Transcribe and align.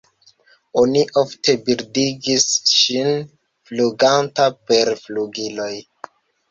Oni 0.83 1.03
ofte 1.21 1.55
bildigis 1.67 2.47
ŝin 2.73 3.13
fluganta 3.69 4.51
per 4.67 4.95
flugiloj. 5.07 5.75